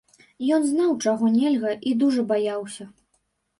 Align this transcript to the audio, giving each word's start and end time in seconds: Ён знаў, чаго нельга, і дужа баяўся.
Ён 0.55 0.63
знаў, 0.69 0.95
чаго 1.05 1.29
нельга, 1.35 1.71
і 1.91 1.95
дужа 2.01 2.27
баяўся. 2.35 2.91